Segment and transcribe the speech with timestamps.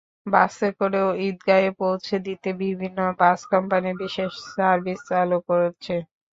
[0.25, 5.95] বাসে করেও ঈদগাহে পৌঁছে দিতে বিভিন্ন বাস কোম্পানি বিশেষ সার্ভিস চালু করছে।